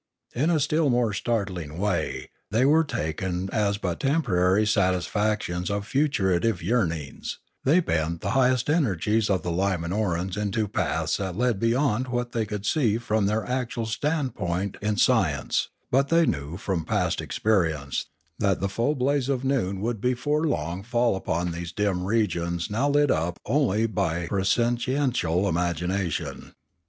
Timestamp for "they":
2.49-2.65, 7.65-7.81, 12.31-12.47, 16.09-16.25